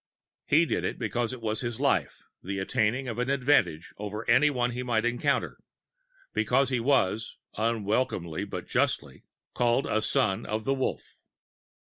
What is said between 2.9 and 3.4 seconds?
of an